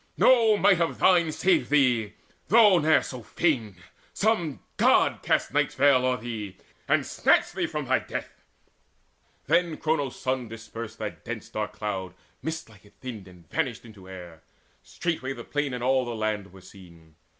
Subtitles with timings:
[0.17, 2.13] No might of thine Saved thee,
[2.47, 3.75] though ne'er so fain!
[4.13, 8.43] Some God hath cast Night's veil o'er thee, and snatched thee from thy death."
[9.45, 14.09] Then Cronos' Son dispersed that dense dark cloud: Mist like it thinned and vanished into
[14.09, 14.41] air:
[14.81, 17.13] Straightway the plain and all the land were seen.